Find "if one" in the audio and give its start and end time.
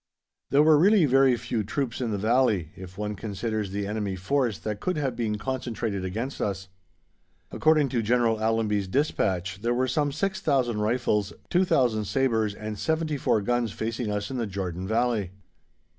2.75-3.13